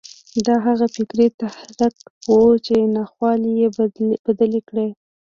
دا 0.47 0.55
هغه 0.65 0.85
فکري 0.95 1.27
تحرک 1.41 1.95
و 2.33 2.37
چې 2.65 2.75
ناخوالې 2.95 3.51
يې 3.59 3.67
بدلې 4.27 4.61
کړې. 4.69 4.87